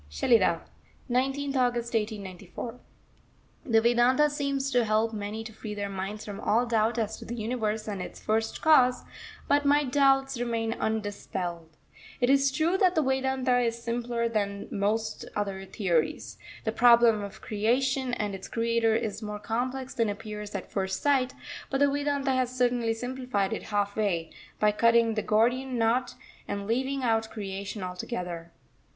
SHELIDAH, 0.09 0.61
19th 1.11 1.55
August 1.57 1.93
1894. 1.93 2.79
The 3.67 3.81
Vedanta 3.81 4.31
seems 4.31 4.71
to 4.71 4.83
help 4.83 5.13
many 5.13 5.43
to 5.43 5.53
free 5.53 5.75
their 5.75 5.89
minds 5.91 6.25
from 6.25 6.39
all 6.39 6.65
doubt 6.65 6.97
as 6.97 7.17
to 7.17 7.25
the 7.25 7.35
Universe 7.35 7.87
and 7.87 8.01
its 8.01 8.19
First 8.19 8.63
Cause, 8.63 9.03
but 9.47 9.63
my 9.63 9.83
doubts 9.83 10.39
remain 10.39 10.73
undispelled. 10.73 11.77
It 12.19 12.31
is 12.31 12.51
true 12.51 12.79
that 12.79 12.95
the 12.95 13.03
Vedanta 13.03 13.59
is 13.59 13.79
simpler 13.79 14.27
than 14.27 14.67
most 14.71 15.23
other 15.35 15.65
theories. 15.65 16.39
The 16.63 16.71
problem 16.71 17.21
of 17.21 17.41
Creation 17.43 18.15
and 18.15 18.33
its 18.33 18.47
Creator 18.47 18.95
is 18.95 19.21
more 19.21 19.37
complex 19.37 19.93
than 19.93 20.09
appears 20.09 20.55
at 20.55 20.71
first 20.71 21.03
sight; 21.03 21.35
but 21.69 21.77
the 21.79 21.87
Vedanta 21.91 22.31
has 22.31 22.49
certainly 22.57 22.95
simplified 22.95 23.53
it 23.53 23.61
half 23.65 23.95
way, 23.95 24.31
by 24.59 24.71
cutting 24.71 25.13
the 25.13 25.21
Gordian 25.21 25.77
knot 25.77 26.15
and 26.47 26.65
leaving 26.65 27.03
out 27.03 27.29
Creation 27.29 27.83
altogether. 27.83 28.51